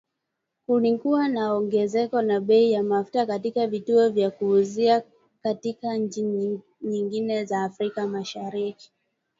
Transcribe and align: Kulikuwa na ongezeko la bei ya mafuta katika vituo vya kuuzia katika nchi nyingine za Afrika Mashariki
Kulikuwa 0.65 1.27
na 1.29 1.53
ongezeko 1.53 2.21
la 2.21 2.39
bei 2.39 2.71
ya 2.71 2.83
mafuta 2.83 3.25
katika 3.25 3.67
vituo 3.67 4.09
vya 4.09 4.31
kuuzia 4.31 5.03
katika 5.43 5.93
nchi 5.97 6.21
nyingine 6.81 7.45
za 7.45 7.63
Afrika 7.63 8.07
Mashariki 8.07 8.91